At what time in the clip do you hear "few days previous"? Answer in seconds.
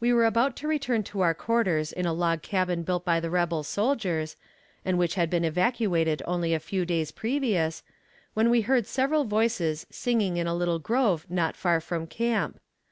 6.58-7.84